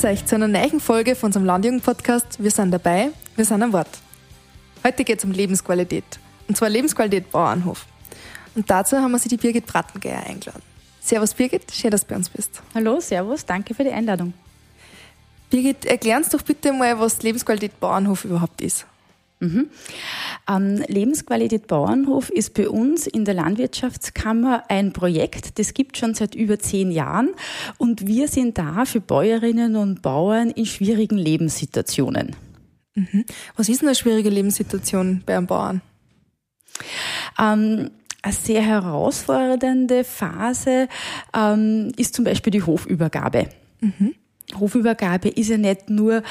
[0.00, 2.42] Grüß euch zu einer neuen Folge von unserem Landjugend-Podcast.
[2.42, 3.98] Wir sind dabei, wir sind am Wort.
[4.82, 6.04] Heute geht es um Lebensqualität.
[6.48, 7.84] Und zwar Lebensqualität Bauernhof.
[8.54, 10.62] Und dazu haben wir sie die Birgit Brattengeier eingeladen.
[11.02, 12.62] Servus Birgit, schön, dass du bei uns bist.
[12.74, 14.32] Hallo, servus, danke für die Einladung.
[15.50, 18.86] Birgit, erklär uns doch bitte mal, was Lebensqualität Bauernhof überhaupt ist.
[19.40, 19.70] Mhm.
[20.48, 26.34] Ähm, Lebensqualität Bauernhof ist bei uns in der Landwirtschaftskammer ein Projekt, das gibt schon seit
[26.34, 27.30] über zehn Jahren
[27.78, 32.36] und wir sind da für Bäuerinnen und Bauern in schwierigen Lebenssituationen.
[32.94, 33.24] Mhm.
[33.56, 35.80] Was ist eine schwierige Lebenssituation bei einem Bauern?
[37.38, 37.90] Ähm,
[38.22, 40.88] eine sehr herausfordernde Phase
[41.34, 43.48] ähm, ist zum Beispiel die Hofübergabe.
[43.80, 44.14] Mhm.
[44.58, 46.22] Hofübergabe ist ja nicht nur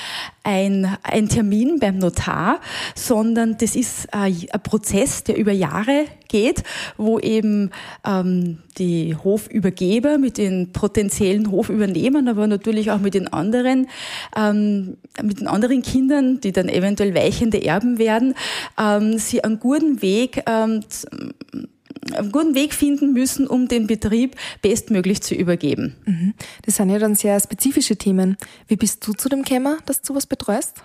[0.44, 2.60] ein, ein Termin beim Notar,
[2.96, 6.64] sondern das ist ein, ein Prozess, der über Jahre geht,
[6.98, 7.72] wo eben
[8.06, 13.88] ähm, die Hofübergeber mit den potenziellen Hofübernehmern, aber natürlich auch mit den anderen,
[14.36, 18.36] ähm, mit den anderen Kindern, die dann eventuell weichende Erben werden,
[18.80, 20.82] ähm, sie einen guten Weg ähm,
[22.32, 25.96] guten Weg finden müssen, um den Betrieb bestmöglich zu übergeben.
[26.06, 26.34] Mhm.
[26.66, 28.38] Das sind ja dann sehr spezifische Themen.
[28.68, 30.84] Wie bist du zu dem Kämmer, dass du was betreust?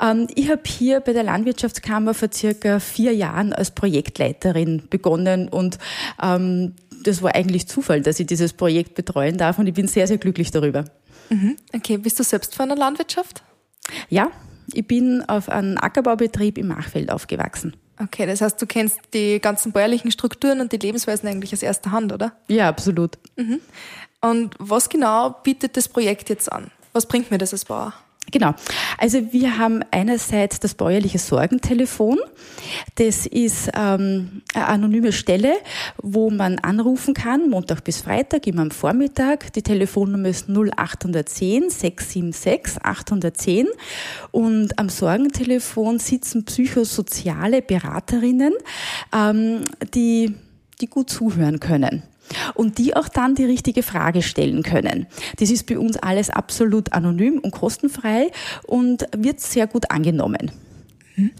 [0.00, 5.78] Ähm, ich habe hier bei der Landwirtschaftskammer vor circa vier Jahren als Projektleiterin begonnen und
[6.22, 10.06] ähm, das war eigentlich Zufall, dass ich dieses Projekt betreuen darf und ich bin sehr,
[10.06, 10.84] sehr glücklich darüber.
[11.30, 11.56] Mhm.
[11.72, 13.42] Okay, bist du selbst von der Landwirtschaft?
[14.08, 14.30] Ja,
[14.72, 17.74] ich bin auf einem Ackerbaubetrieb im Machfeld aufgewachsen.
[18.02, 21.92] Okay, das heißt, du kennst die ganzen bäuerlichen Strukturen und die Lebensweisen eigentlich aus erster
[21.92, 22.32] Hand, oder?
[22.48, 23.18] Ja, absolut.
[23.36, 23.60] Mhm.
[24.22, 26.70] Und was genau bietet das Projekt jetzt an?
[26.92, 27.92] Was bringt mir das als Bauer?
[28.30, 28.54] Genau.
[28.98, 32.18] Also wir haben einerseits das bäuerliche Sorgentelefon.
[32.96, 35.54] Das ist ähm, eine anonyme Stelle,
[36.00, 39.52] wo man anrufen kann, Montag bis Freitag, immer am Vormittag.
[39.54, 43.66] Die Telefonnummer ist 0810 676 810.
[44.30, 48.52] Und am Sorgentelefon sitzen psychosoziale Beraterinnen,
[49.12, 49.64] ähm,
[49.94, 50.34] die,
[50.80, 52.02] die gut zuhören können
[52.54, 55.06] und die auch dann die richtige Frage stellen können.
[55.38, 58.30] Das ist bei uns alles absolut anonym und kostenfrei
[58.66, 60.52] und wird sehr gut angenommen.
[61.16, 61.32] Mhm.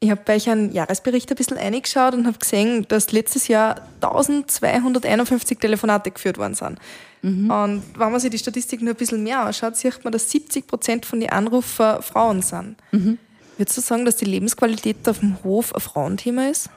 [0.00, 3.82] Ich habe bei euch einen Jahresbericht ein bisschen eingeschaut und habe gesehen, dass letztes Jahr
[4.00, 6.78] 1251 Telefonate geführt worden sind.
[7.22, 7.50] Mhm.
[7.50, 10.68] Und wenn man sich die Statistik nur ein bisschen mehr anschaut, sieht man, dass 70
[10.68, 12.76] Prozent von den Anrufer Frauen sind.
[12.92, 13.18] Mhm.
[13.56, 16.70] Würdest du sagen, dass die Lebensqualität auf dem Hof ein Frauenthema ist?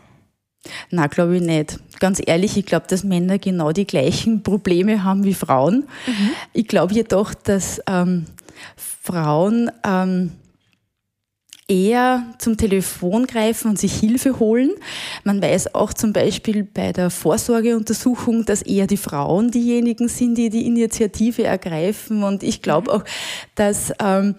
[0.89, 1.79] Na, glaube ich nicht.
[1.99, 5.88] Ganz ehrlich, ich glaube, dass Männer genau die gleichen Probleme haben wie Frauen.
[6.05, 6.29] Mhm.
[6.53, 8.25] Ich glaube jedoch, dass ähm,
[8.75, 10.31] Frauen ähm,
[11.72, 14.72] eher zum Telefon greifen und sich Hilfe holen.
[15.23, 20.49] Man weiß auch zum Beispiel bei der Vorsorgeuntersuchung, dass eher die Frauen diejenigen sind, die
[20.49, 22.23] die Initiative ergreifen.
[22.23, 22.97] Und ich glaube mhm.
[22.97, 23.05] auch,
[23.55, 24.35] dass ähm,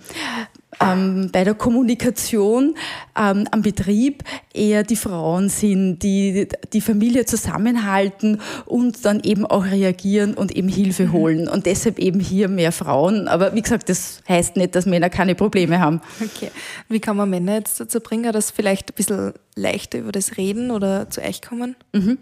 [0.83, 2.75] ähm, bei der Kommunikation
[3.17, 9.65] ähm, am Betrieb eher die Frauen sind, die die Familie zusammenhalten und dann eben auch
[9.65, 11.13] reagieren und eben Hilfe mhm.
[11.13, 11.49] holen.
[11.49, 13.29] Und deshalb eben hier mehr Frauen.
[13.29, 16.01] Aber wie gesagt, das heißt nicht, dass Männer keine Probleme haben.
[16.21, 16.51] Okay.
[16.89, 20.71] Wie kann man Männer jetzt dazu bringen, dass vielleicht ein bisschen leichter über das reden
[20.71, 21.77] oder zu euch kommen?
[21.93, 22.19] Mhm.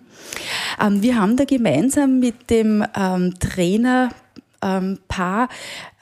[0.81, 4.10] Ähm, wir haben da gemeinsam mit dem ähm, Trainer
[4.62, 5.48] ähm, Paar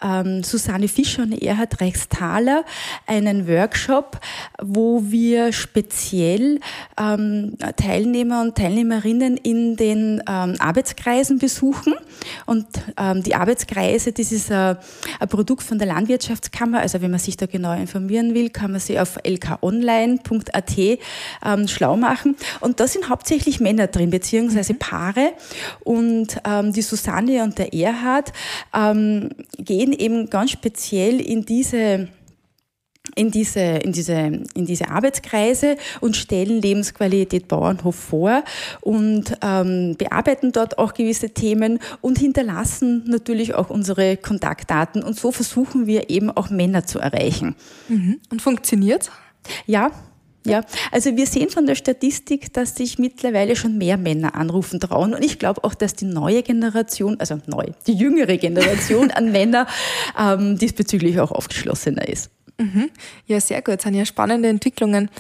[0.03, 2.65] ähm, Susanne Fischer und Erhard Reichsthaler
[3.07, 4.19] einen Workshop,
[4.63, 6.61] wo wir speziell
[6.99, 11.95] ähm, Teilnehmer und Teilnehmerinnen in den ähm, Arbeitskreisen besuchen.
[12.47, 12.67] Und
[12.97, 14.77] ähm, die Arbeitskreise, das ist ein,
[15.21, 16.81] ein Produkt von der Landwirtschaftskammer.
[16.81, 21.97] Also wenn man sich da genau informieren will, kann man sich auf lkonline.at ähm, schlau
[21.97, 22.37] machen.
[22.61, 24.79] Und da sind hauptsächlich Männer drin, beziehungsweise mhm.
[24.79, 25.33] Paare.
[25.81, 28.33] Und ähm, die Susanne und der Erhard
[29.59, 32.09] gehen gehen eben ganz speziell in diese
[33.15, 34.19] in diese, in, diese,
[34.55, 38.45] in diese Arbeitskreise und stellen Lebensqualität Bauernhof vor
[38.83, 45.03] und ähm, bearbeiten dort auch gewisse Themen und hinterlassen natürlich auch unsere Kontaktdaten.
[45.03, 47.57] Und so versuchen wir eben auch Männer zu erreichen.
[47.89, 48.21] Mhm.
[48.31, 49.11] Und funktioniert?
[49.65, 49.91] Ja,
[50.47, 50.63] ja,
[50.93, 55.15] also wir sehen von der Statistik, dass sich mittlerweile schon mehr Männer anrufen trauen.
[55.15, 59.67] Und ich glaube auch, dass die neue Generation, also neu, die jüngere Generation an Männer
[60.19, 62.31] ähm, diesbezüglich auch aufgeschlossener ist.
[62.59, 62.91] Mhm.
[63.27, 63.77] Ja, sehr gut.
[63.77, 65.11] Das sind ja spannende Entwicklungen.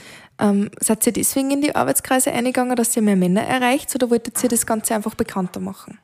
[0.40, 4.42] Ähm, seid ihr deswegen in die Arbeitskreise eingegangen, dass ihr mehr Männer erreicht oder wolltet
[4.42, 5.98] ihr das Ganze einfach bekannter machen?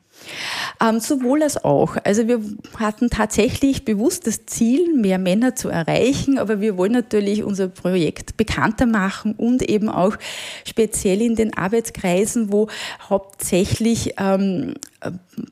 [0.81, 1.97] Ähm, sowohl als auch.
[2.03, 2.41] Also wir
[2.77, 8.37] hatten tatsächlich bewusst das Ziel, mehr Männer zu erreichen, aber wir wollen natürlich unser Projekt
[8.37, 10.17] bekannter machen und eben auch
[10.65, 12.67] speziell in den Arbeitskreisen, wo
[13.09, 14.73] hauptsächlich ähm,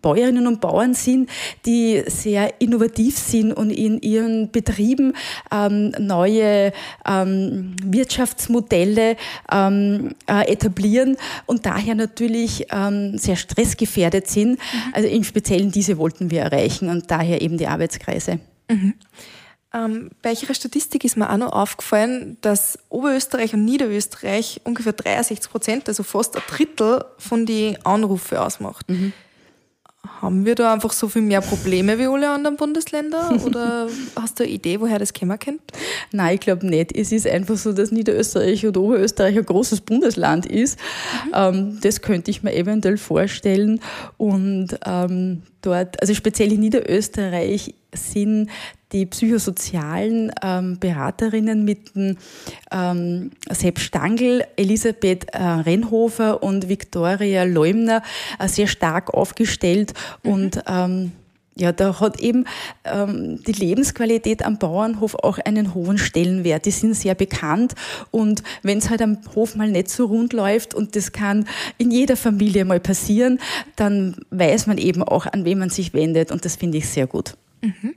[0.01, 1.29] Bäuerinnen und Bauern sind,
[1.65, 5.13] die sehr innovativ sind und in ihren Betrieben
[5.51, 6.73] ähm, neue
[7.05, 9.17] ähm, Wirtschaftsmodelle
[9.51, 14.51] ähm, äh, etablieren und daher natürlich ähm, sehr stressgefährdet sind.
[14.51, 14.94] Mhm.
[14.94, 18.39] Also im Speziellen diese wollten wir erreichen und daher eben die Arbeitskreise.
[18.69, 18.94] Mhm.
[19.73, 25.50] Ähm, bei Ihrer Statistik ist mir auch noch aufgefallen, dass Oberösterreich und Niederösterreich ungefähr 63
[25.50, 28.88] Prozent, also fast ein Drittel von den Anrufe ausmacht.
[28.89, 29.13] Mhm.
[30.21, 33.39] Haben wir da einfach so viel mehr Probleme wie alle anderen Bundesländer?
[33.45, 33.88] Oder
[34.19, 35.63] hast du eine Idee, woher das kommen könnte?
[36.11, 36.95] Nein, ich glaube nicht.
[36.95, 40.77] Es ist einfach so, dass Niederösterreich und Oberösterreich ein großes Bundesland ist.
[41.27, 41.31] Mhm.
[41.33, 43.79] Ähm, das könnte ich mir eventuell vorstellen.
[44.17, 48.50] Und ähm, dort, also speziell in Niederösterreich, sind
[48.92, 52.18] die psychosozialen ähm, Beraterinnen mit dem
[52.71, 58.04] ähm, Sepp Stangl, Elisabeth äh, Rennhofer und Viktoria Leumner
[58.39, 59.94] äh, sehr stark aufgestellt
[60.24, 60.31] mhm.
[60.31, 61.12] und ähm,
[61.55, 62.45] ja, da hat eben
[62.83, 66.65] ähm, die Lebensqualität am Bauernhof auch einen hohen Stellenwert.
[66.65, 67.73] Die sind sehr bekannt
[68.11, 71.47] und wenn es halt am Hof mal nicht so rund läuft und das kann
[71.77, 73.39] in jeder Familie mal passieren,
[73.75, 77.07] dann weiß man eben auch, an wen man sich wendet und das finde ich sehr
[77.07, 77.35] gut.
[77.61, 77.95] Mhm.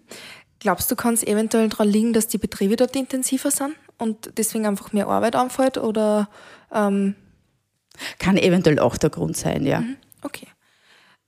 [0.60, 4.66] Glaubst du, kann es eventuell daran liegen, dass die Betriebe dort intensiver sind und deswegen
[4.66, 5.78] einfach mehr Arbeit anfällt?
[5.78, 6.28] Oder,
[6.72, 7.14] ähm
[8.18, 9.80] kann eventuell auch der Grund sein, ja.
[9.80, 9.96] Mhm.
[10.22, 10.46] Okay.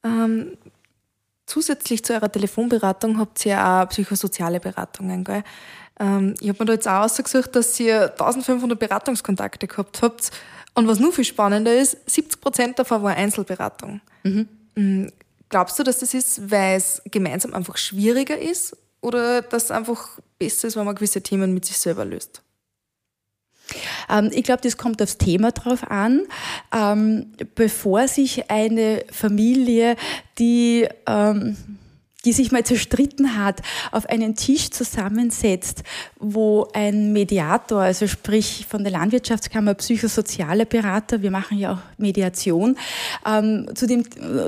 [0.05, 0.57] Ähm,
[1.49, 5.43] zusätzlich zu eurer Telefonberatung habt ihr ja auch psychosoziale Beratungen, gell?
[6.01, 10.31] Ähm, ich habe mir da jetzt auch ausgesucht, dass ihr 1500 Beratungskontakte gehabt habt.
[10.75, 14.01] Und was nur viel spannender ist, 70 Prozent davon war Einzelberatung.
[14.23, 14.49] Mhm.
[14.77, 15.07] Mm,
[15.49, 20.21] glaubst du, dass das ist, weil es gemeinsam einfach schwieriger ist oder dass es einfach
[20.39, 22.43] besser ist, wenn man gewisse Themen mit sich selber löst?
[24.09, 26.23] Ähm, ich glaube, das kommt aufs Thema drauf an.
[26.75, 29.97] Ähm, bevor sich eine Familie,
[30.39, 31.57] die ähm,
[32.25, 33.63] die sich mal zerstritten hat,
[33.93, 35.83] auf einen Tisch zusammensetzt,
[36.19, 42.77] wo ein Mediator, also sprich von der Landwirtschaftskammer psychosoziale Berater, wir machen ja auch Mediation,
[43.25, 44.03] ähm, zu, dem,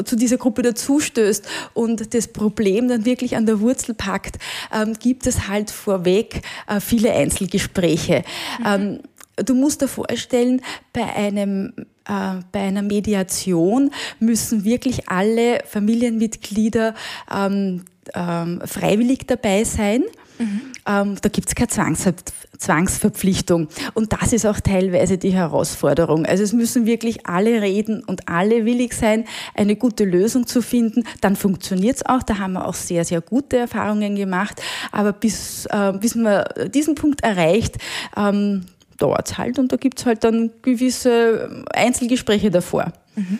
[0.05, 4.39] zu dieser Gruppe dazustößt und das Problem dann wirklich an der Wurzel packt,
[4.75, 8.25] ähm, gibt es halt vorweg äh, viele Einzelgespräche.
[8.59, 8.67] Mhm.
[8.67, 9.01] Ähm,
[9.45, 11.73] du musst dir vorstellen, bei einem
[12.07, 16.95] äh, bei einer Mediation müssen wirklich alle Familienmitglieder
[17.33, 17.85] ähm,
[18.15, 20.03] ähm, freiwillig dabei sein.
[20.39, 20.61] Mhm.
[20.87, 22.15] Ähm, da gibt es keine Zwangsver
[22.59, 23.69] Zwangsverpflichtung.
[23.95, 26.27] Und das ist auch teilweise die Herausforderung.
[26.27, 31.05] Also es müssen wirklich alle reden und alle willig sein, eine gute Lösung zu finden.
[31.23, 32.23] Dann funktioniert es auch.
[32.23, 34.61] Da haben wir auch sehr, sehr gute Erfahrungen gemacht.
[34.93, 37.79] Aber bis, äh, bis man diesen Punkt erreicht,
[38.15, 38.67] ähm,
[39.01, 42.93] dauert es halt und da gibt es halt dann gewisse Einzelgespräche davor.
[43.17, 43.39] Mhm.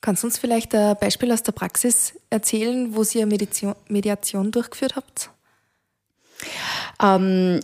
[0.00, 4.52] Kannst du uns vielleicht ein Beispiel aus der Praxis erzählen, wo Sie eine Mediation, Mediation
[4.52, 5.30] durchgeführt habt?
[7.02, 7.60] Ähm,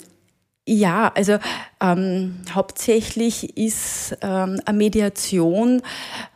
[0.64, 1.38] ja, also
[1.80, 5.82] ähm, hauptsächlich ist ähm, eine Mediation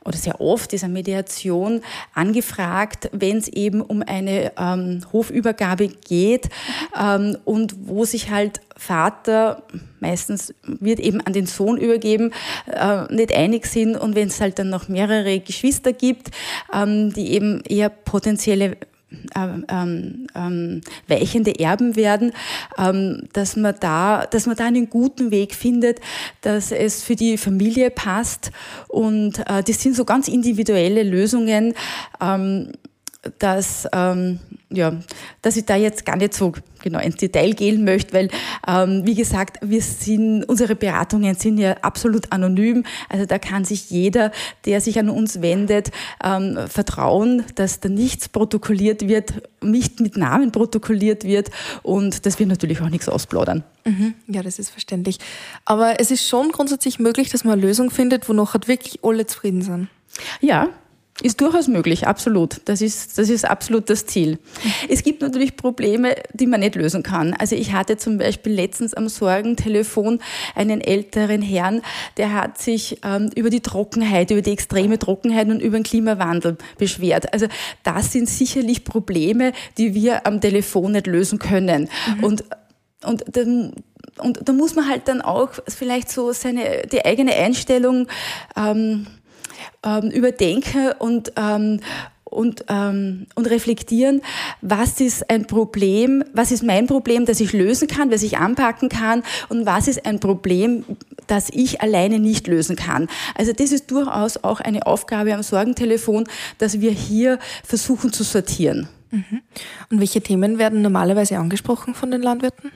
[0.05, 1.81] oder sehr oft ist eine Mediation
[2.13, 6.49] angefragt, wenn es eben um eine ähm, Hofübergabe geht
[7.01, 9.63] ähm, und wo sich halt Vater,
[10.01, 12.33] meistens wird eben an den Sohn übergeben,
[12.67, 16.33] äh, nicht einig sind und wenn es halt dann noch mehrere Geschwister gibt,
[16.75, 18.77] ähm, die eben eher potenzielle
[19.35, 22.33] ähm, ähm, ähm, weichende Erben werden,
[22.79, 26.01] ähm, dass man da, dass man da einen guten Weg findet,
[26.41, 28.51] dass es für die Familie passt.
[28.89, 31.75] Und äh, das sind so ganz individuelle Lösungen,
[32.21, 32.73] ähm,
[33.39, 34.41] dass ähm,
[34.71, 34.93] ja,
[35.43, 36.53] dass ich da jetzt gar nicht so
[36.83, 38.29] genau ins Detail gehen möchte, weil,
[38.67, 42.85] ähm, wie gesagt, wir sind, unsere Beratungen sind ja absolut anonym.
[43.09, 44.33] Also da kann sich jeder,
[44.65, 45.91] der sich an uns wendet,
[46.23, 51.51] ähm, vertrauen, dass da nichts protokolliert wird, nicht mit Namen protokolliert wird
[51.83, 53.63] und dass wir natürlich auch nichts ausplaudern.
[53.85, 54.15] Mhm.
[54.27, 55.19] Ja, das ist verständlich.
[55.65, 59.27] Aber es ist schon grundsätzlich möglich, dass man eine Lösung findet, wo noch wirklich alle
[59.27, 59.89] zufrieden sind.
[60.41, 60.71] Ja,
[61.23, 62.61] ist durchaus möglich, absolut.
[62.67, 64.39] Das ist, das ist absolut das Ziel.
[64.89, 67.33] Es gibt natürlich Probleme, die man nicht lösen kann.
[67.33, 70.21] Also ich hatte zum Beispiel letztens am Sorgentelefon
[70.55, 71.81] einen älteren Herrn,
[72.19, 76.59] der hat sich ähm, über die Trockenheit, über die extreme Trockenheit und über den Klimawandel
[76.77, 77.33] beschwert.
[77.33, 77.47] Also
[77.83, 81.89] das sind sicherlich Probleme, die wir am Telefon nicht lösen können.
[82.19, 82.25] Mhm.
[82.25, 82.45] Und
[83.05, 83.73] und dann,
[84.19, 88.09] und da muss man halt dann auch vielleicht so seine die eigene Einstellung
[88.57, 89.07] ähm,
[89.85, 91.81] ähm, überdenke und, ähm,
[92.25, 94.21] und, ähm, und reflektieren,
[94.61, 98.89] was ist ein Problem, was ist mein Problem, das ich lösen kann, was ich anpacken
[98.89, 100.85] kann und was ist ein Problem,
[101.29, 103.09] das ich alleine nicht lösen kann.
[103.35, 106.25] Also das ist durchaus auch eine Aufgabe am Sorgentelefon,
[106.59, 108.89] dass wir hier versuchen zu sortieren.
[109.11, 109.43] Mhm.
[109.91, 112.73] Und welche Themen werden normalerweise angesprochen von den Landwirten?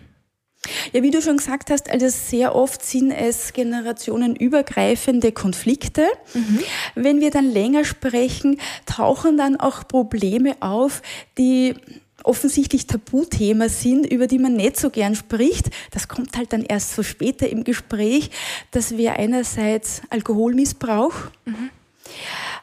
[0.92, 6.06] Ja, wie du schon gesagt hast, also sehr oft sind es generationenübergreifende Konflikte.
[6.34, 6.60] Mhm.
[6.94, 11.02] Wenn wir dann länger sprechen, tauchen dann auch Probleme auf,
[11.38, 11.74] die
[12.22, 15.70] offensichtlich Tabuthema sind, über die man nicht so gern spricht.
[15.90, 18.30] Das kommt halt dann erst so später im Gespräch.
[18.70, 21.14] Das wäre einerseits Alkoholmissbrauch.
[21.44, 21.70] Mhm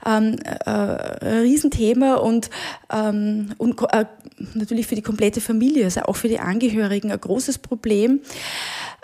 [0.05, 2.49] ähm, äh, Riesenthema und,
[2.91, 4.05] ähm, und äh,
[4.53, 8.21] natürlich für die komplette Familie, also auch für die Angehörigen ein großes Problem.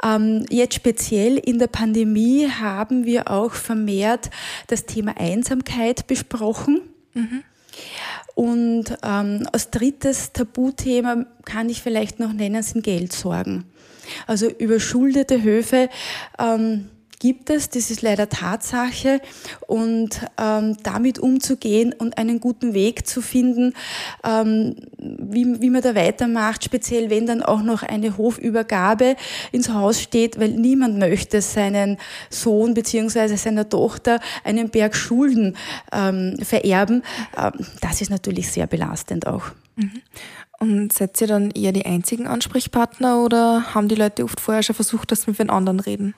[0.03, 4.29] Ähm, jetzt speziell in der Pandemie haben wir auch vermehrt
[4.67, 6.81] das Thema Einsamkeit besprochen.
[7.13, 7.43] Mhm.
[8.35, 13.65] Und ähm, als drittes Tabuthema kann ich vielleicht noch nennen, sind Geldsorgen.
[14.27, 15.89] Also überschuldete Höfe
[16.39, 16.89] ähm,
[17.23, 19.21] gibt es, das ist leider Tatsache
[19.65, 23.73] und ähm, damit umzugehen und einen guten Weg zu finden,
[24.25, 29.15] ähm, wie, wie man da weitermacht, speziell wenn dann auch noch eine Hofübergabe
[29.53, 31.97] ins Haus steht, weil niemand möchte seinen
[32.29, 35.55] Sohn beziehungsweise seiner Tochter einen Berg Schulden
[35.93, 37.03] ähm, vererben.
[37.37, 39.45] Ähm, das ist natürlich sehr belastend auch.
[39.77, 40.01] Mhm.
[40.59, 44.75] Und seid ihr dann eher die einzigen Ansprechpartner oder haben die Leute oft vorher schon
[44.75, 46.15] versucht, dass sie mit den anderen reden?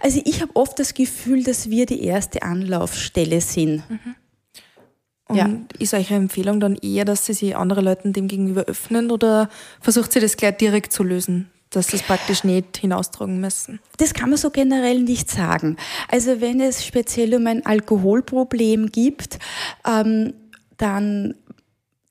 [0.00, 3.82] Also ich habe oft das Gefühl, dass wir die erste Anlaufstelle sind.
[3.88, 4.14] Mhm.
[5.28, 5.50] Und ja.
[5.78, 9.48] ist eure Empfehlung dann eher, dass sie sich andere Leuten dem gegenüber öffnen oder
[9.80, 11.50] versucht sie das gleich direkt zu lösen?
[11.72, 13.80] dass sie es praktisch nicht hinaustragen müssen?
[13.96, 15.76] Das kann man so generell nicht sagen.
[16.08, 19.38] Also wenn es speziell um ein Alkoholproblem gibt,
[19.86, 20.34] ähm,
[20.76, 21.34] dann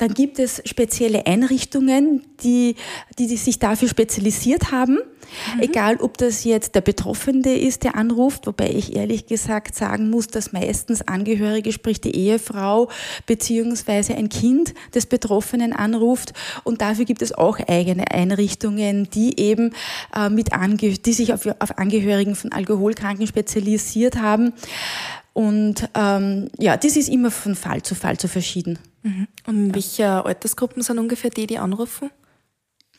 [0.01, 2.75] dann gibt es spezielle Einrichtungen, die,
[3.19, 4.93] die, die sich dafür spezialisiert haben.
[4.95, 5.61] Mhm.
[5.61, 10.25] Egal, ob das jetzt der Betroffene ist, der anruft, wobei ich ehrlich gesagt sagen muss,
[10.25, 12.89] dass meistens Angehörige, sprich die Ehefrau
[13.27, 16.33] beziehungsweise ein Kind des Betroffenen anruft.
[16.63, 19.75] Und dafür gibt es auch eigene Einrichtungen, die eben
[20.15, 24.53] äh, mit Ange die sich auf, auf Angehörigen von Alkoholkranken spezialisiert haben.
[25.33, 28.79] Und ähm, ja, das ist immer von Fall zu Fall zu verschieden.
[29.03, 29.27] Mhm.
[29.47, 29.75] Und ja.
[29.75, 32.09] welche Altersgruppen sind ungefähr die, die anrufen?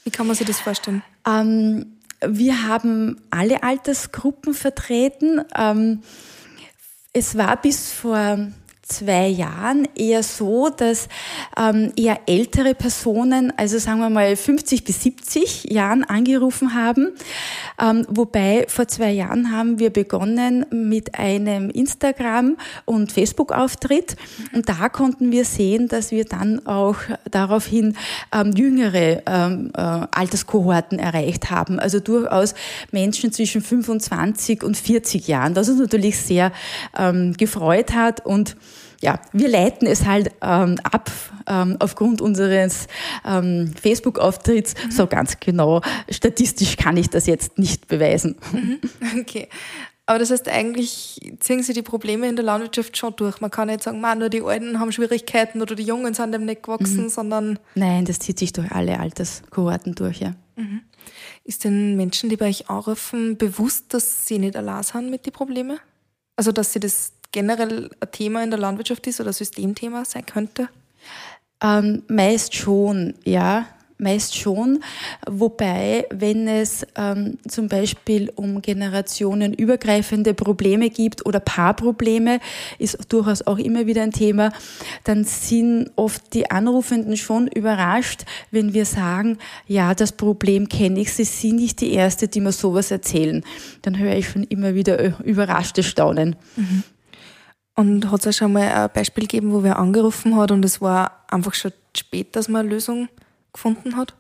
[0.05, 1.03] Wie kann man sich das vorstellen?
[1.27, 5.43] Ähm, wir haben alle Altersgruppen vertreten.
[5.57, 6.03] Ähm,
[7.12, 8.49] es war bis vor
[8.92, 11.08] zwei Jahren eher so, dass
[11.56, 17.12] ähm, eher ältere Personen, also sagen wir mal 50 bis 70 Jahren angerufen haben.
[17.80, 24.16] Ähm, wobei vor zwei Jahren haben wir begonnen mit einem Instagram- und Facebook-Auftritt.
[24.52, 26.96] Und da konnten wir sehen, dass wir dann auch
[27.30, 27.96] daraufhin
[28.32, 31.78] ähm, jüngere ähm, äh, Alterskohorten erreicht haben.
[31.78, 32.54] Also durchaus
[32.90, 36.52] Menschen zwischen 25 und 40 Jahren, das uns natürlich sehr
[36.96, 38.56] ähm, gefreut hat und
[39.02, 41.11] ja, wir leiten es halt ähm, ab
[41.49, 42.87] ähm, aufgrund unseres
[43.26, 44.75] ähm, Facebook-Auftritts.
[44.75, 44.90] Mhm.
[44.92, 48.37] So ganz genau, statistisch kann ich das jetzt nicht beweisen.
[48.52, 48.78] Mhm.
[49.21, 49.49] Okay.
[50.06, 53.40] Aber das heißt, eigentlich ziehen sie die Probleme in der Landwirtschaft schon durch.
[53.40, 56.44] Man kann nicht sagen, man, nur die Alten haben Schwierigkeiten oder die Jungen sind dem
[56.44, 57.09] nicht gewachsen, mhm.
[57.09, 57.59] sondern.
[57.75, 60.35] Nein, das zieht sich durch alle Alterskohorten durch, ja.
[60.56, 60.82] Mhm.
[61.44, 65.32] Ist den Menschen, die bei euch anrufen, bewusst, dass sie nicht allein sind mit den
[65.32, 65.78] Problemen?
[66.37, 70.69] Also, dass sie das generell ein Thema in der Landwirtschaft ist oder Systemthema sein könnte?
[71.62, 73.67] Ähm, meist schon, ja
[74.03, 74.83] meist schon.
[75.27, 82.41] Wobei, wenn es ähm, zum Beispiel um generationenübergreifende Probleme gibt oder Paarprobleme,
[82.79, 84.53] ist durchaus auch immer wieder ein Thema,
[85.05, 91.12] dann sind oft die Anrufenden schon überrascht, wenn wir sagen, ja, das Problem kenne ich,
[91.12, 93.45] Sie sind nicht die Erste, die mir sowas erzählen.
[93.83, 96.37] Dann höre ich schon immer wieder äh, überraschte Staunen.
[96.57, 96.83] Mhm.
[97.75, 100.81] Und hat es auch schon mal ein Beispiel gegeben, wo wer angerufen hat und es
[100.81, 103.09] war einfach schon spät, dass man eine Lösung
[103.52, 104.14] gefunden hat?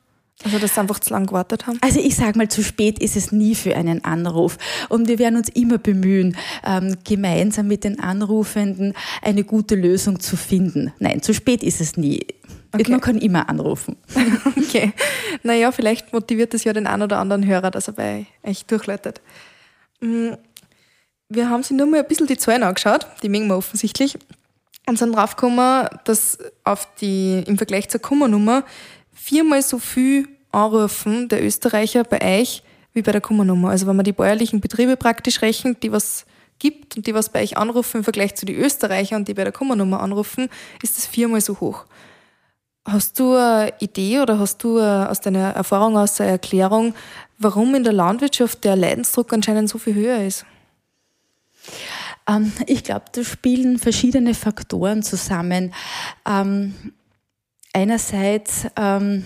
[0.44, 1.78] Also, dass sie einfach zu lange gewartet haben?
[1.82, 4.58] Also, ich sage mal, zu spät ist es nie für einen Anruf.
[4.88, 10.36] Und wir werden uns immer bemühen, ähm, gemeinsam mit den Anrufenden eine gute Lösung zu
[10.36, 10.92] finden.
[10.98, 12.26] Nein, zu spät ist es nie.
[12.72, 12.90] Okay.
[12.90, 13.96] Man kann immer anrufen.
[14.56, 14.92] okay.
[15.42, 19.20] Naja, vielleicht motiviert es ja den einen oder anderen Hörer, dass er bei euch durchläutet.
[20.00, 20.32] Mm,
[21.34, 24.18] wir haben sie nur mal ein bisschen die Zahlen angeschaut, die mengen wir offensichtlich,
[24.86, 28.64] und sind draufgekommen, dass auf die, im Vergleich zur Kummernummer
[29.14, 32.62] viermal so viel anrufen der Österreicher bei euch
[32.92, 33.70] wie bei der Kummernummer.
[33.70, 36.26] Also wenn man die bäuerlichen Betriebe praktisch rechnet, die was
[36.58, 39.44] gibt und die was bei euch anrufen im Vergleich zu den Österreichern und die bei
[39.44, 40.48] der Kummernummer anrufen,
[40.82, 41.84] ist das viermal so hoch.
[42.84, 46.94] Hast du eine Idee oder hast du aus deiner Erfahrung aus eine Erklärung,
[47.38, 50.44] warum in der Landwirtschaft der Leidensdruck anscheinend so viel höher ist?
[52.28, 55.74] Ähm, ich glaube, da spielen verschiedene Faktoren zusammen.
[56.28, 56.74] Ähm,
[57.72, 59.24] einerseits, ähm,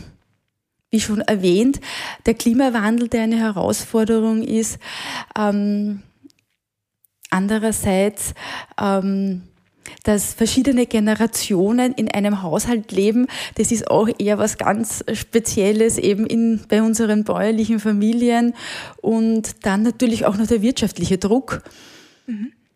[0.90, 1.80] wie schon erwähnt,
[2.26, 4.78] der Klimawandel, der eine Herausforderung ist.
[5.36, 6.02] Ähm,
[7.30, 8.34] andererseits,
[8.80, 9.42] ähm,
[10.02, 13.26] dass verschiedene Generationen in einem Haushalt leben,
[13.56, 18.54] das ist auch eher was ganz Spezielles eben in, bei unseren bäuerlichen Familien
[19.00, 21.62] und dann natürlich auch noch der wirtschaftliche Druck.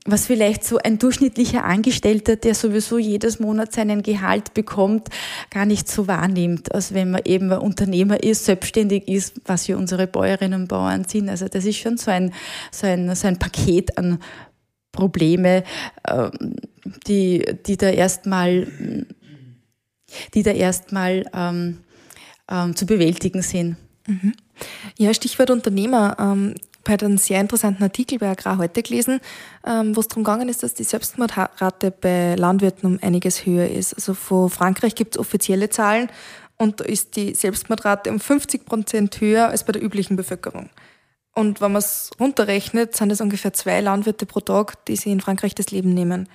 [0.07, 5.09] Was vielleicht so ein durchschnittlicher Angestellter, der sowieso jedes Monat seinen Gehalt bekommt,
[5.51, 9.77] gar nicht so wahrnimmt, als wenn man eben ein Unternehmer ist, selbstständig ist, was wir
[9.77, 11.29] unsere Bäuerinnen und Bauern sind.
[11.29, 12.33] Also das ist schon so ein,
[12.73, 14.19] so ein, so ein Paket an
[14.91, 15.65] Probleme,
[16.09, 16.57] ähm,
[17.07, 18.67] die, die da erstmal,
[20.35, 21.81] die da erstmal ähm,
[22.51, 23.77] ähm, zu bewältigen sind.
[24.07, 24.33] Mhm.
[24.99, 26.17] Ja, Stichwort Unternehmer.
[26.89, 29.21] Habe einen sehr interessanten Artikel bei Agrar heute gelesen,
[29.67, 33.95] ähm, wo es darum gegangen ist, dass die Selbstmordrate bei Landwirten um einiges höher ist.
[33.95, 36.09] Also von Frankreich gibt es offizielle Zahlen
[36.57, 40.71] und da ist die Selbstmordrate um 50 Prozent höher als bei der üblichen Bevölkerung.
[41.35, 45.21] Und wenn man es runterrechnet, sind es ungefähr zwei Landwirte pro Tag, die sich in
[45.21, 46.29] Frankreich das Leben nehmen.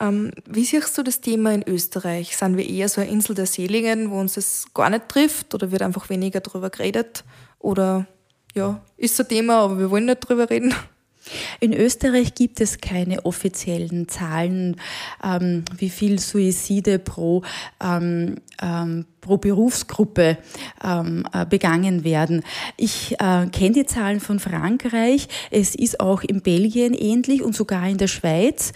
[0.00, 2.36] Ähm, wie siehst du das Thema in Österreich?
[2.36, 5.70] Sind wir eher so eine Insel der Seligen, wo uns das gar nicht trifft oder
[5.70, 7.24] wird einfach weniger darüber geredet?
[7.58, 8.06] Oder
[8.54, 10.74] ja, ist ein Thema, aber wir wollen nicht drüber reden.
[11.60, 14.76] In Österreich gibt es keine offiziellen Zahlen,
[15.22, 17.42] ähm, wie viel Suizide pro,
[17.82, 20.38] ähm, ähm, pro Berufsgruppe
[20.82, 22.42] ähm, äh, begangen werden.
[22.76, 25.28] Ich äh, kenne die Zahlen von Frankreich.
[25.50, 28.72] Es ist auch in Belgien ähnlich und sogar in der Schweiz.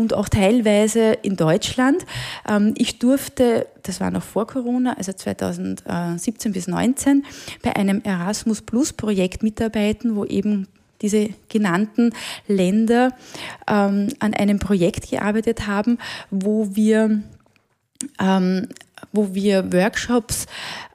[0.00, 2.06] Und auch teilweise in Deutschland.
[2.48, 7.26] Ähm, ich durfte, das war noch vor Corona, also 2017 bis 2019,
[7.62, 10.68] bei einem Erasmus Plus Projekt mitarbeiten, wo eben
[11.02, 12.14] diese genannten
[12.48, 13.12] Länder
[13.68, 15.98] ähm, an einem Projekt gearbeitet haben,
[16.30, 17.22] wo wir
[18.18, 18.68] ähm,
[19.12, 20.46] wo wir Workshops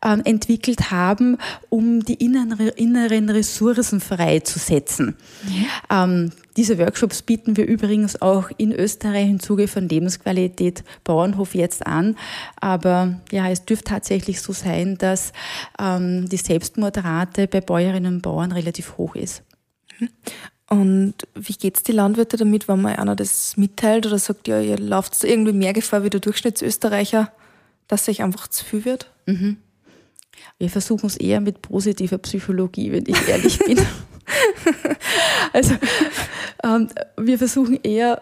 [0.04, 1.38] ähm, entwickelt haben,
[1.70, 5.16] um die inneren, inneren Ressourcen freizusetzen.
[5.44, 5.66] Mhm.
[5.90, 11.86] Ähm, diese Workshops bieten wir übrigens auch in Österreich im Zuge von Lebensqualität Bauernhof jetzt
[11.86, 12.16] an.
[12.62, 15.34] Aber ja, es dürfte tatsächlich so sein, dass
[15.80, 19.44] ähm, die Selbstmordrate bei Bäuerinnen und Bauern relativ hoch ist.
[20.00, 20.10] Mhm.
[20.68, 24.60] Und wie geht es die Landwirte damit, wenn man einer das mitteilt oder sagt, ja,
[24.60, 27.32] ihr lauft irgendwie mehr Gefahr wie der Durchschnittsösterreicher?
[27.88, 29.12] Dass sich einfach zu viel wird?
[29.26, 29.58] Mhm.
[30.58, 33.80] Wir versuchen es eher mit positiver Psychologie, wenn ich ehrlich bin.
[35.54, 35.76] also
[36.64, 38.22] ähm, wir versuchen eher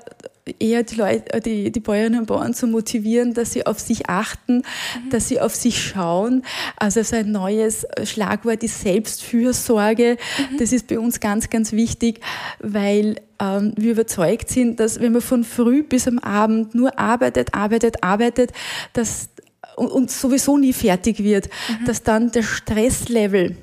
[0.59, 4.57] eher die Leute, die, die Bäuerinnen und Bauern zu motivieren, dass sie auf sich achten,
[4.57, 5.09] mhm.
[5.09, 6.43] dass sie auf sich schauen.
[6.75, 10.17] Also so ein neues Schlagwort ist Selbstfürsorge.
[10.51, 10.57] Mhm.
[10.57, 12.19] Das ist bei uns ganz, ganz wichtig,
[12.59, 17.53] weil ähm, wir überzeugt sind, dass wenn man von früh bis am Abend nur arbeitet,
[17.53, 18.51] arbeitet, arbeitet,
[18.93, 19.29] dass
[19.75, 21.85] und, sowieso nie fertig wird, mhm.
[21.85, 23.55] dass dann der Stresslevel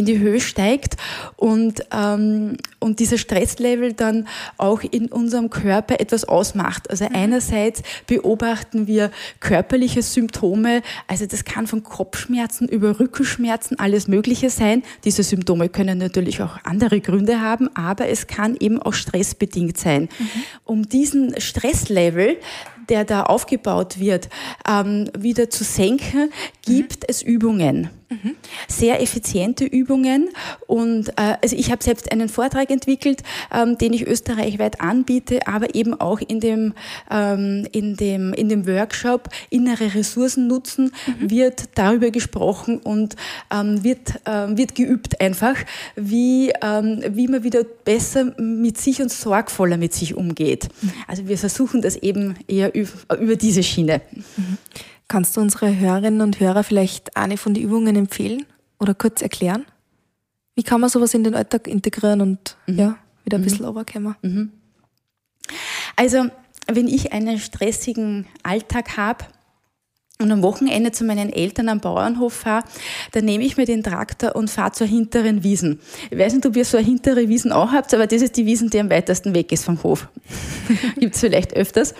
[0.00, 0.96] in die Höhe steigt
[1.36, 6.88] und, ähm, und dieser Stresslevel dann auch in unserem Körper etwas ausmacht.
[6.88, 7.14] Also mhm.
[7.14, 14.82] einerseits beobachten wir körperliche Symptome, also das kann von Kopfschmerzen über Rückenschmerzen alles Mögliche sein.
[15.04, 20.08] Diese Symptome können natürlich auch andere Gründe haben, aber es kann eben auch stressbedingt sein.
[20.18, 20.28] Mhm.
[20.64, 22.38] Um diesen Stresslevel
[22.90, 24.28] der da aufgebaut wird,
[24.68, 26.30] ähm, wieder zu senken,
[26.62, 27.06] gibt mhm.
[27.08, 27.90] es Übungen.
[28.10, 28.34] Mhm.
[28.66, 30.30] Sehr effiziente Übungen.
[30.66, 33.22] Und äh, also ich habe selbst einen Vortrag entwickelt,
[33.54, 36.74] ähm, den ich österreichweit anbiete, aber eben auch in dem,
[37.08, 41.30] ähm, in dem, in dem Workshop Innere Ressourcen nutzen, mhm.
[41.30, 43.14] wird darüber gesprochen und
[43.54, 45.54] ähm, wird, ähm, wird geübt einfach,
[45.94, 50.68] wie, ähm, wie man wieder besser mit sich und sorgvoller mit sich umgeht.
[50.82, 50.92] Mhm.
[51.06, 54.00] Also wir versuchen das eben eher über diese Schiene.
[55.10, 55.12] Mhm.
[55.12, 58.46] Kannst du unsere Hörerinnen und Hörer vielleicht eine von den Übungen empfehlen
[58.78, 59.66] oder kurz erklären?
[60.54, 62.78] Wie kann man sowas in den Alltag integrieren und mhm.
[62.78, 63.44] ja, wieder ein mhm.
[63.44, 64.16] bisschen runterkommen?
[64.22, 64.52] Mhm.
[65.96, 66.26] Also,
[66.66, 69.24] wenn ich einen stressigen Alltag habe
[70.20, 72.64] und am Wochenende zu meinen Eltern am Bauernhof fahre,
[73.12, 75.80] dann nehme ich mir den Traktor und fahre zur hinteren Wiesen.
[76.10, 78.46] Ich weiß nicht, ob ihr so eine hintere Wiesen auch habt, aber das ist die
[78.46, 80.08] Wiesen, die am weitesten weg ist vom Hof.
[80.98, 81.94] Gibt es vielleicht öfters.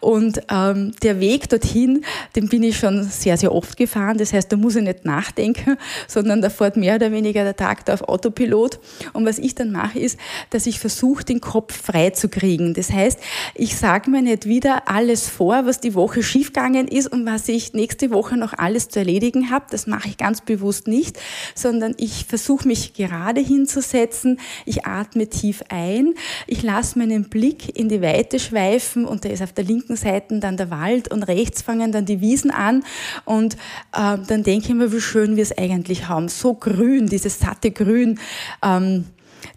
[0.00, 4.18] Und ähm, der Weg dorthin, den bin ich schon sehr, sehr oft gefahren.
[4.18, 5.76] Das heißt, da muss ich nicht nachdenken,
[6.08, 8.78] sondern da fährt mehr oder weniger der Traktor auf Autopilot.
[9.12, 10.18] Und was ich dann mache, ist,
[10.50, 12.74] dass ich versuche, den Kopf frei zu kriegen.
[12.74, 13.18] Das heißt,
[13.54, 17.55] ich sage mir nicht wieder alles vor, was die Woche schiefgegangen ist und was ich
[17.72, 19.66] nächste Woche noch alles zu erledigen habe.
[19.70, 21.18] Das mache ich ganz bewusst nicht,
[21.54, 24.40] sondern ich versuche mich gerade hinzusetzen.
[24.64, 26.14] Ich atme tief ein.
[26.46, 30.38] Ich lasse meinen Blick in die Weite schweifen und da ist auf der linken Seite
[30.38, 32.84] dann der Wald und rechts fangen dann die Wiesen an
[33.24, 33.54] und
[33.92, 36.28] äh, dann denke ich mir, wie schön wir es eigentlich haben.
[36.28, 38.18] So grün, dieses satte Grün.
[38.62, 39.06] Ähm,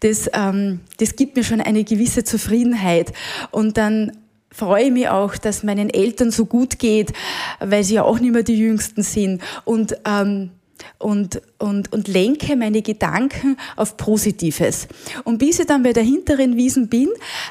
[0.01, 3.13] das, ähm, das gibt mir schon eine gewisse Zufriedenheit.
[3.51, 4.12] Und dann
[4.51, 7.13] freue ich mich auch, dass meinen Eltern so gut geht,
[7.59, 9.41] weil sie ja auch nicht mehr die Jüngsten sind.
[9.65, 10.51] Und ähm,
[10.97, 14.88] und, und, und lenke meine Gedanken auf Positives.
[15.25, 17.09] Und bis ich dann bei der hinteren Wiesen bin,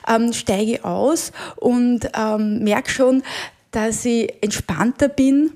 [0.09, 3.23] ähm, steige ich aus und ähm, merke schon,
[3.71, 5.51] dass ich entspannter bin,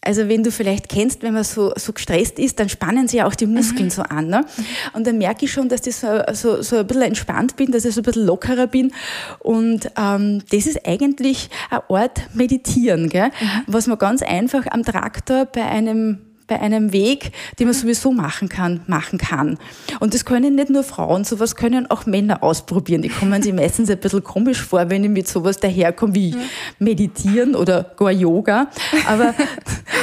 [0.00, 3.34] also wenn du vielleicht kennst, wenn man so, so gestresst ist, dann spannen sich auch
[3.34, 3.90] die Muskeln mhm.
[3.90, 4.28] so an.
[4.28, 4.44] Ne?
[4.92, 7.84] Und dann merke ich schon, dass ich so, so, so ein bisschen entspannt bin, dass
[7.84, 8.92] ich so ein bisschen lockerer bin.
[9.40, 13.28] Und ähm, das ist eigentlich ein Ort Meditieren, gell?
[13.28, 13.62] Mhm.
[13.66, 18.48] was man ganz einfach am Traktor bei einem bei einem Weg, den man sowieso machen
[18.48, 19.58] kann, machen kann.
[20.00, 23.02] Und das können nicht nur Frauen, sowas können auch Männer ausprobieren.
[23.02, 26.34] Die kommen sich meistens ein bisschen komisch vor, wenn ich mit sowas daherkomme wie
[26.78, 28.68] Meditieren oder gar Yoga.
[29.06, 29.34] Aber,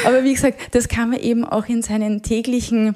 [0.06, 2.94] aber wie gesagt, das kann man eben auch in seinen täglichen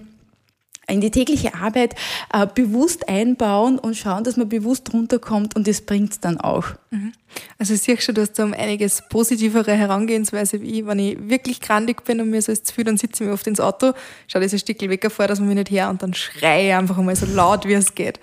[0.90, 1.94] in die tägliche Arbeit
[2.33, 6.66] äh, bewusst einbauen und schauen, dass man bewusst runterkommt und das bringt es dann auch.
[6.90, 7.12] Mhm.
[7.59, 10.87] Also ich sehe schon, du hast da um einiges positivere Herangehensweise wie ich.
[10.87, 13.35] Wenn ich wirklich grandig bin und mir so ist zu viel, dann sitze ich mir
[13.35, 13.92] oft ins Auto,
[14.26, 16.98] schaue dieses Stückchen weg vor, dass man mich nicht her und dann schreie ich einfach
[16.98, 18.18] einmal so laut, wie es geht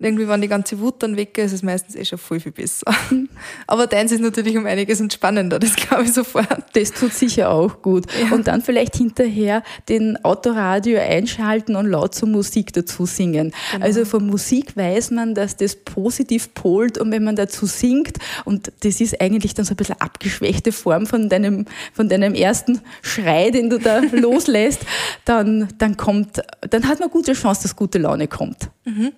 [0.00, 2.50] irgendwie, wenn die ganze Wut dann weg ist, ist es meistens eh schon viel, viel
[2.52, 2.92] besser.
[3.68, 6.64] Aber deins ist natürlich um einiges entspannender, das glaube ich sofort.
[6.72, 8.06] Das tut sicher auch gut.
[8.20, 8.34] Ja.
[8.34, 13.52] Und dann vielleicht hinterher den Autoradio einschalten und laut zur Musik dazu singen.
[13.70, 13.84] Genau.
[13.84, 18.72] Also von Musik weiß man, dass das positiv polt und wenn man dazu singt, und
[18.80, 23.50] das ist eigentlich dann so ein bisschen abgeschwächte Form von deinem, von deinem ersten Schrei,
[23.50, 24.80] den du da loslässt,
[25.24, 28.70] dann, dann kommt, dann hat man gute Chance, dass gute Laune kommt.
[28.84, 29.12] Mhm.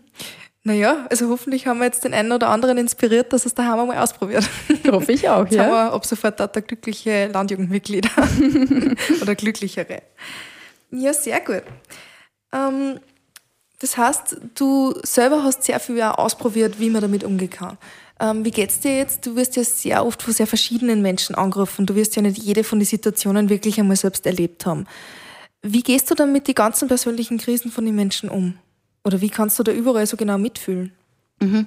[0.66, 3.98] Naja, also hoffentlich haben wir jetzt den einen oder anderen inspiriert, dass es daheim einmal
[3.98, 4.50] ausprobiert.
[4.90, 5.62] Hoffe ich auch, jetzt ja.
[5.62, 8.10] Haben wir ab sofort da glückliche Landjugendmitglieder
[9.22, 10.02] oder glücklichere.
[10.90, 11.62] Ja, sehr gut.
[12.52, 12.98] Ähm,
[13.78, 17.78] das heißt, du selber hast sehr viel auch ausprobiert, wie man damit umgehen kann.
[18.18, 19.24] Ähm, wie geht's dir jetzt?
[19.24, 21.86] Du wirst ja sehr oft von sehr verschiedenen Menschen angerufen.
[21.86, 24.88] Du wirst ja nicht jede von den Situationen wirklich einmal selbst erlebt haben.
[25.62, 28.58] Wie gehst du dann mit den ganzen persönlichen Krisen von den Menschen um?
[29.06, 30.90] Oder wie kannst du da überall so genau mitfühlen?
[31.38, 31.66] Mhm.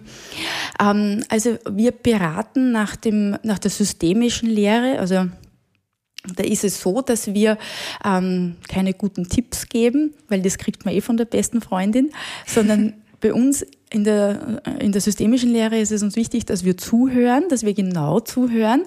[0.77, 5.27] Ähm, also wir beraten nach, dem, nach der systemischen Lehre, also
[6.35, 7.57] da ist es so, dass wir
[8.03, 12.11] ähm, keine guten Tipps geben, weil das kriegt man eh von der besten Freundin,
[12.45, 16.77] sondern bei uns in der, in der systemischen Lehre ist es uns wichtig, dass wir
[16.77, 18.83] zuhören, dass wir genau zuhören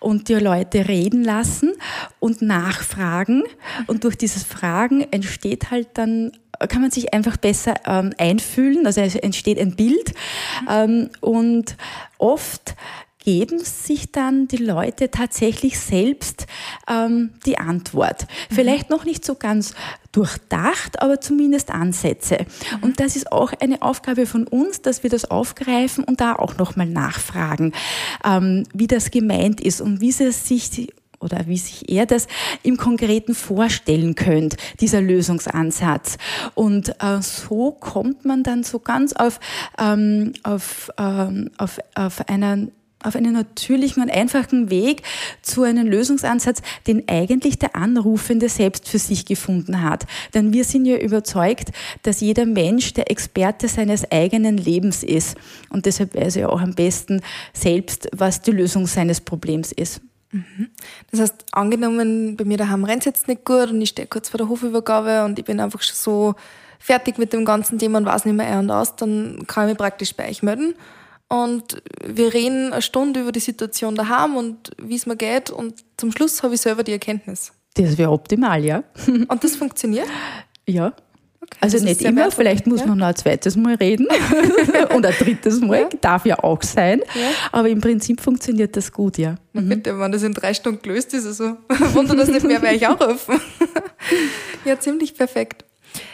[0.00, 1.72] und die Leute reden lassen
[2.20, 3.44] und nachfragen.
[3.86, 6.32] Und durch dieses Fragen entsteht halt dann
[6.68, 10.12] kann man sich einfach besser ähm, einfühlen, also es entsteht ein Bild.
[10.68, 11.76] Ähm, und
[12.18, 12.74] oft
[13.28, 16.46] geben sich dann die Leute tatsächlich selbst
[16.88, 18.22] ähm, die Antwort.
[18.22, 18.54] Mhm.
[18.54, 19.74] Vielleicht noch nicht so ganz
[20.12, 22.38] durchdacht, aber zumindest Ansätze.
[22.38, 22.84] Mhm.
[22.84, 26.56] Und das ist auch eine Aufgabe von uns, dass wir das aufgreifen und da auch
[26.56, 27.74] nochmal nachfragen,
[28.24, 30.88] ähm, wie das gemeint ist und wie sie sich
[31.20, 32.28] oder wie sich er das
[32.62, 36.16] im Konkreten vorstellen könnte, dieser Lösungsansatz.
[36.54, 39.38] Und äh, so kommt man dann so ganz auf,
[39.78, 45.02] ähm, auf, ähm, auf, auf einen auf einen natürlichen und einfachen Weg
[45.42, 50.06] zu einem Lösungsansatz, den eigentlich der Anrufende selbst für sich gefunden hat.
[50.34, 51.70] Denn wir sind ja überzeugt,
[52.02, 55.36] dass jeder Mensch der Experte seines eigenen Lebens ist.
[55.70, 57.20] Und deshalb weiß er auch am besten
[57.52, 60.00] selbst, was die Lösung seines Problems ist.
[60.30, 60.68] Mhm.
[61.10, 64.28] Das heißt, angenommen, bei mir daheim rennt es jetzt nicht gut und ich stehe kurz
[64.28, 66.34] vor der Hofübergabe und ich bin einfach schon so
[66.78, 69.72] fertig mit dem ganzen Thema und weiß nicht mehr ein und aus, dann kann ich
[69.72, 70.74] mich praktisch bei euch melden.
[71.28, 75.84] Und wir reden eine Stunde über die Situation daheim und wie es mir geht und
[75.98, 77.52] zum Schluss habe ich selber die Erkenntnis.
[77.74, 78.82] Das wäre optimal, ja.
[79.28, 80.08] Und das funktioniert?
[80.66, 80.94] Ja.
[81.40, 82.86] Okay, also nicht immer, vielleicht muss ja.
[82.86, 84.08] man noch ein zweites Mal reden
[84.94, 85.88] und ein drittes Mal, ja.
[86.00, 87.00] darf ja auch sein.
[87.14, 87.30] Ja.
[87.52, 89.36] Aber im Prinzip funktioniert das gut, ja.
[89.52, 89.68] Mhm.
[89.68, 91.56] bitte, wenn das in drei Stunden gelöst ist, also
[91.94, 93.40] wunder das nicht mehr, werde ich auch rufen.
[94.64, 95.64] ja, ziemlich perfekt.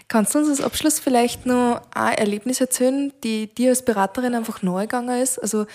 [0.08, 4.62] Kannst du uns als Abschluss vielleicht noch ein Erlebnis erzählen, die dir als Beraterin einfach
[4.62, 5.38] neu gegangen ist?
[5.38, 5.66] Also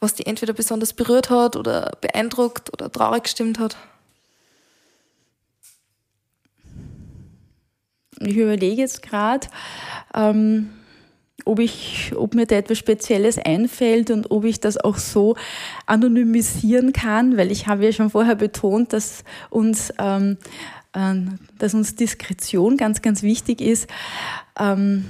[0.00, 3.76] was dich entweder besonders berührt hat oder beeindruckt oder traurig gestimmt hat?
[8.20, 9.46] Ich überlege jetzt gerade,
[10.14, 10.70] ähm,
[11.44, 11.60] ob,
[12.16, 15.36] ob mir da etwas Spezielles einfällt und ob ich das auch so
[15.86, 20.46] anonymisieren kann, weil ich habe ja schon vorher betont, dass uns, ähm, äh,
[21.58, 23.88] dass uns Diskretion ganz, ganz wichtig ist.
[24.58, 25.04] Ähm,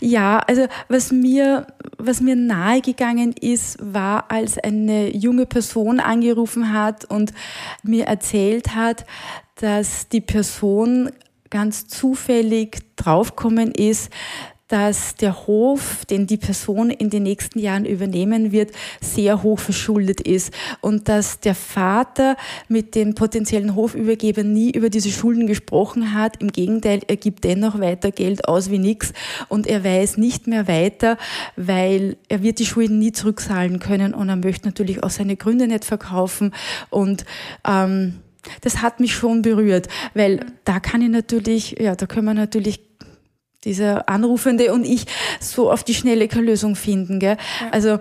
[0.00, 1.66] ja, also was mir,
[1.98, 7.32] was mir nahegegangen ist, war, als eine junge Person angerufen hat und
[7.82, 9.04] mir erzählt hat,
[9.56, 11.10] dass die Person
[11.50, 14.10] ganz zufällig draufkommen ist,
[14.68, 20.20] dass der Hof, den die Person in den nächsten Jahren übernehmen wird, sehr hoch verschuldet
[20.20, 20.52] ist
[20.82, 22.36] und dass der Vater
[22.68, 26.40] mit dem potenziellen Hofübergeber nie über diese Schulden gesprochen hat.
[26.42, 29.14] Im Gegenteil, er gibt dennoch weiter Geld aus wie nichts
[29.48, 31.16] und er weiß nicht mehr weiter,
[31.56, 35.66] weil er wird die Schulden nie zurückzahlen können und er möchte natürlich auch seine Gründe
[35.66, 36.52] nicht verkaufen
[36.90, 37.24] und
[37.66, 38.20] ähm,
[38.60, 42.87] das hat mich schon berührt, weil da kann ich natürlich, ja, da können wir natürlich
[43.64, 45.06] dieser Anrufende und ich
[45.40, 47.18] so auf die schnelle keine Lösung finden.
[47.18, 47.36] Gell?
[47.60, 47.70] Ja.
[47.70, 47.98] Also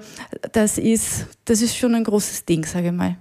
[0.51, 3.17] das ist, das ist schon ein großes Ding, sage ich mal.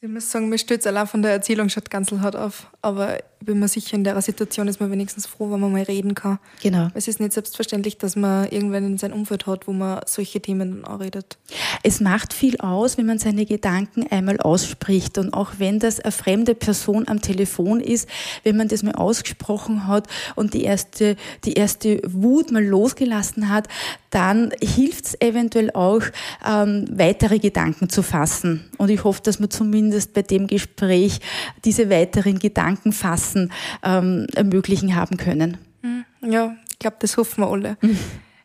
[0.00, 2.70] Ich muss sagen, mir es allein von der Erzählung schon ganz hart auf.
[2.82, 5.82] Aber ich bin mir sicher, in der Situation ist man wenigstens froh, wenn man mal
[5.82, 6.38] reden kann.
[6.62, 6.88] Genau.
[6.94, 10.84] Es ist nicht selbstverständlich, dass man irgendwann in sein Umfeld hat, wo man solche Themen
[10.84, 11.36] auch redet.
[11.82, 15.18] Es macht viel aus, wenn man seine Gedanken einmal ausspricht.
[15.18, 18.08] Und auch wenn das eine fremde Person am Telefon ist,
[18.44, 20.06] wenn man das mal ausgesprochen hat
[20.36, 23.66] und die erste, die erste Wut mal losgelassen hat,
[24.10, 26.02] dann hilft es eventuell auch,
[26.48, 28.70] ähm, weitere Gedanken zu fassen.
[28.78, 31.20] Und ich hoffe, dass man zumindest bei dem Gespräch
[31.64, 35.58] diese weiteren Gedanken fassen ähm, ermöglichen haben können.
[35.82, 37.76] Hm, ja, ich glaube, das hoffen wir alle.
[37.80, 37.98] Mhm.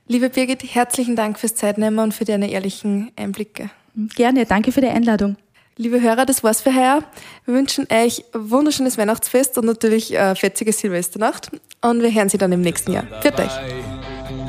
[0.07, 3.69] Liebe Birgit, herzlichen Dank fürs Zeitnehmen und für deine ehrlichen Einblicke.
[4.15, 5.37] Gerne, danke für die Einladung.
[5.77, 7.05] Liebe Hörer, das war's für heute.
[7.45, 11.51] Wir wünschen euch ein wunderschönes Weihnachtsfest und natürlich eine fetzige Silvesternacht.
[11.81, 13.05] Und wir hören Sie dann im nächsten Jahr.
[13.21, 13.51] Für euch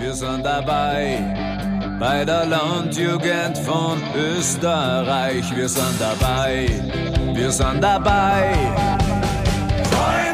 [0.04, 1.53] wir sind dabei
[1.98, 5.44] bei der Landjugend von Österreich.
[5.54, 6.68] Wir sind dabei,
[7.32, 8.52] wir sind dabei.
[9.90, 10.33] Freunde!